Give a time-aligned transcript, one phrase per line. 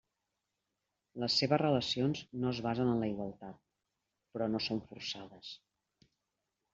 [1.23, 3.59] Les seves relacions no es basen en la igualtat;
[4.37, 5.53] però no són forçades.